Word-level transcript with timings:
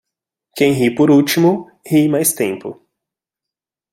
Quem 0.57 0.71
ri 0.77 0.87
por 0.97 1.09
último, 1.17 1.51
ri 1.91 2.01
mais 2.13 2.29
tempo. 2.41 2.67